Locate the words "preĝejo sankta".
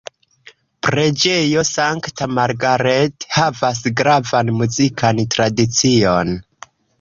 0.85-2.27